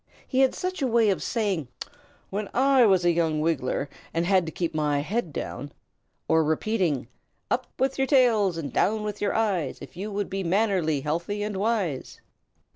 [0.27, 1.67] He had such a way of saying,
[2.31, 5.71] "When I was a young Wiggler and had to keep my head down,"
[6.27, 7.07] or repeating,
[7.51, 11.43] "Up with your tails and down with your eyes, if you would be mannerly, healthy,
[11.43, 12.19] and wise."